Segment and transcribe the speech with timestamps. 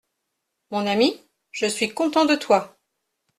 [0.71, 1.13] Mon ami,
[1.51, 2.75] je suis content de toi…